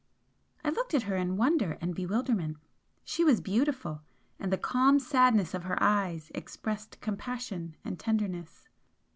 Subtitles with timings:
[0.63, 2.57] I looked at her in wonder and bewilderment.
[3.03, 4.01] She was beautiful
[4.39, 8.67] and the calm sadness of her eyes expressed compassion and tenderness.